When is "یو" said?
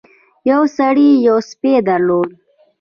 0.49-0.61, 1.27-1.37